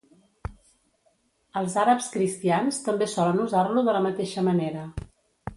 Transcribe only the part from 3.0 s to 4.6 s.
solen usar-lo de la mateixa